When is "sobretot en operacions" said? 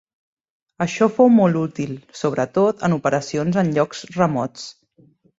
2.21-3.59